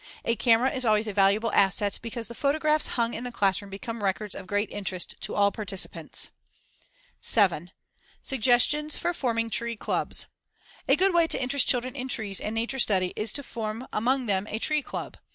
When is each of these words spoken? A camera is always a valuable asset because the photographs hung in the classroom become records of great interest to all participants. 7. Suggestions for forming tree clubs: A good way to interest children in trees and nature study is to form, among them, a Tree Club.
A 0.25 0.35
camera 0.35 0.71
is 0.71 0.83
always 0.83 1.05
a 1.05 1.13
valuable 1.13 1.51
asset 1.51 1.99
because 2.01 2.27
the 2.27 2.33
photographs 2.33 2.87
hung 2.97 3.13
in 3.13 3.23
the 3.23 3.31
classroom 3.31 3.69
become 3.69 4.03
records 4.03 4.33
of 4.33 4.47
great 4.47 4.71
interest 4.71 5.13
to 5.21 5.35
all 5.35 5.51
participants. 5.51 6.31
7. 7.21 7.69
Suggestions 8.23 8.97
for 8.97 9.13
forming 9.13 9.51
tree 9.51 9.75
clubs: 9.75 10.25
A 10.87 10.95
good 10.95 11.13
way 11.13 11.27
to 11.27 11.39
interest 11.39 11.67
children 11.69 11.95
in 11.95 12.07
trees 12.07 12.41
and 12.41 12.55
nature 12.55 12.79
study 12.79 13.13
is 13.15 13.31
to 13.33 13.43
form, 13.43 13.85
among 13.93 14.25
them, 14.25 14.47
a 14.49 14.57
Tree 14.57 14.81
Club. 14.81 15.17